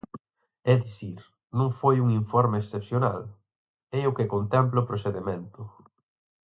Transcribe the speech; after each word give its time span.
É 0.71 0.73
dicir, 0.85 1.19
non 1.57 1.69
foi 1.79 1.95
un 2.03 2.09
informe 2.21 2.57
excepcional, 2.59 3.21
é 3.99 4.01
o 4.09 4.15
que 4.17 4.31
contempla 4.33 4.83
o 4.83 4.87
procedemento. 4.91 5.61